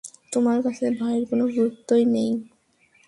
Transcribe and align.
তোমার 0.33 0.57
কাছে 0.65 0.85
ভাইয়ের 0.97 1.23
কোনো 1.29 1.45
গুরুত্বই 1.55 2.03
নেই। 2.13 2.31